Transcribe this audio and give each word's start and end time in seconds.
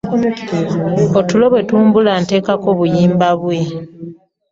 Otulo 1.19 1.45
bwe 1.51 1.61
tumbula 1.67 2.13
nteekako 2.21 2.69
buyimba 2.77 3.29
bwe. 3.41 3.59